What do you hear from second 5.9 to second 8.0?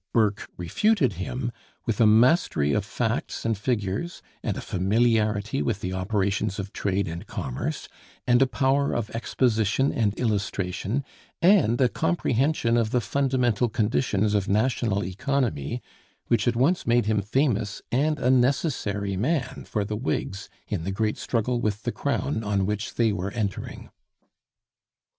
operations of trade and commerce,